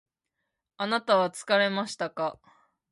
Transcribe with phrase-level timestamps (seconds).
[0.77, 2.39] あなたは疲れましたか？